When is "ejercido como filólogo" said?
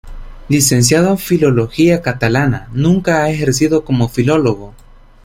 3.29-4.73